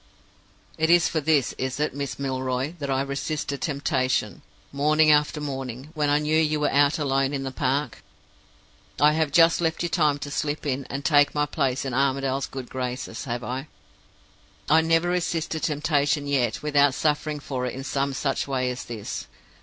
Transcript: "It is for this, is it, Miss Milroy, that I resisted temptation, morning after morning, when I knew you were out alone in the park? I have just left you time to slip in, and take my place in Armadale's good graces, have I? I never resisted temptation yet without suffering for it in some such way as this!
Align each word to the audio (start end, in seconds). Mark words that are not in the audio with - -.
"It 0.79 0.89
is 0.89 1.07
for 1.07 1.21
this, 1.21 1.53
is 1.59 1.79
it, 1.79 1.93
Miss 1.93 2.17
Milroy, 2.17 2.73
that 2.79 2.89
I 2.89 3.03
resisted 3.03 3.61
temptation, 3.61 4.41
morning 4.71 5.11
after 5.11 5.39
morning, 5.39 5.89
when 5.93 6.09
I 6.09 6.17
knew 6.17 6.35
you 6.39 6.59
were 6.59 6.71
out 6.71 6.97
alone 6.97 7.35
in 7.35 7.43
the 7.43 7.51
park? 7.51 8.01
I 8.99 9.11
have 9.11 9.31
just 9.31 9.61
left 9.61 9.83
you 9.83 9.89
time 9.89 10.17
to 10.17 10.31
slip 10.31 10.65
in, 10.65 10.85
and 10.85 11.05
take 11.05 11.35
my 11.35 11.45
place 11.45 11.85
in 11.85 11.93
Armadale's 11.93 12.47
good 12.47 12.67
graces, 12.67 13.25
have 13.25 13.43
I? 13.43 13.67
I 14.67 14.81
never 14.81 15.09
resisted 15.09 15.61
temptation 15.61 16.25
yet 16.25 16.63
without 16.63 16.95
suffering 16.95 17.39
for 17.39 17.67
it 17.67 17.75
in 17.75 17.83
some 17.83 18.13
such 18.15 18.47
way 18.47 18.71
as 18.71 18.85
this! 18.85 19.27